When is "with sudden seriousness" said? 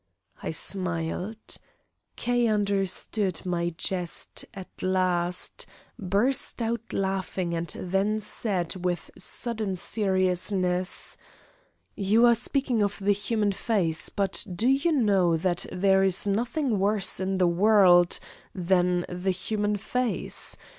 8.83-11.17